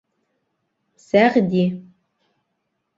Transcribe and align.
—Сәғди. 1.05 1.63